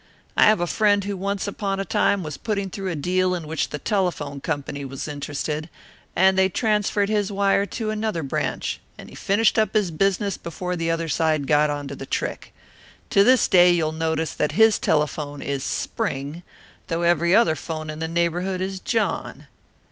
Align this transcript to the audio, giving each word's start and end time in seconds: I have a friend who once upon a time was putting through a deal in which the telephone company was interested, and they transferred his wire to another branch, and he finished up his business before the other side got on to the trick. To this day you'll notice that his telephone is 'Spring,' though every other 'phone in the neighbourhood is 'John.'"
I 0.35 0.45
have 0.45 0.59
a 0.59 0.65
friend 0.65 1.03
who 1.03 1.15
once 1.15 1.45
upon 1.47 1.79
a 1.79 1.85
time 1.85 2.23
was 2.23 2.35
putting 2.35 2.71
through 2.71 2.89
a 2.89 2.95
deal 2.95 3.35
in 3.35 3.45
which 3.45 3.69
the 3.69 3.77
telephone 3.77 4.41
company 4.41 4.83
was 4.83 5.07
interested, 5.07 5.69
and 6.15 6.35
they 6.35 6.49
transferred 6.49 7.07
his 7.07 7.31
wire 7.31 7.67
to 7.67 7.91
another 7.91 8.23
branch, 8.23 8.79
and 8.97 9.09
he 9.09 9.15
finished 9.15 9.59
up 9.59 9.75
his 9.75 9.91
business 9.91 10.39
before 10.39 10.75
the 10.75 10.89
other 10.89 11.07
side 11.07 11.45
got 11.45 11.69
on 11.69 11.87
to 11.87 11.95
the 11.95 12.07
trick. 12.07 12.51
To 13.11 13.23
this 13.23 13.47
day 13.47 13.69
you'll 13.71 13.91
notice 13.91 14.33
that 14.33 14.53
his 14.53 14.79
telephone 14.79 15.39
is 15.43 15.63
'Spring,' 15.63 16.41
though 16.87 17.03
every 17.03 17.35
other 17.35 17.53
'phone 17.55 17.91
in 17.91 17.99
the 17.99 18.07
neighbourhood 18.07 18.59
is 18.59 18.79
'John.'" 18.79 19.45